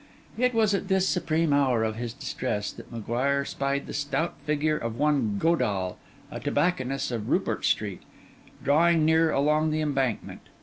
It 0.35 0.55
was 0.55 0.73
at 0.73 0.87
this 0.87 1.07
supreme 1.07 1.53
hour 1.53 1.83
of 1.83 1.95
his 1.95 2.11
distress, 2.11 2.71
that 2.71 2.91
M'Guire 2.91 3.45
spied 3.45 3.85
the 3.85 3.93
stout 3.93 4.33
figure 4.47 4.75
of 4.75 4.97
one 4.97 5.37
Godall, 5.37 5.97
a 6.31 6.39
tobacconist 6.39 7.11
of 7.11 7.29
Rupert 7.29 7.63
Street, 7.65 8.01
drawing 8.63 9.05
near 9.05 9.29
along 9.31 9.69
the 9.69 9.81
Embankment. 9.81 10.41